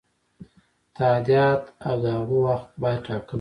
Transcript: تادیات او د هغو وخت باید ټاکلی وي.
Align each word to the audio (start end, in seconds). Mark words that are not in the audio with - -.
تادیات 0.97 1.63
او 1.87 1.95
د 2.03 2.05
هغو 2.17 2.37
وخت 2.47 2.67
باید 2.81 2.99
ټاکلی 3.07 3.25
وي. 3.27 3.29